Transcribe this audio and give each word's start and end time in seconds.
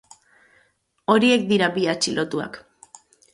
Horiek 1.15 1.45
dira 1.51 1.67
bi 1.77 1.85
atxilotuak. 1.93 2.59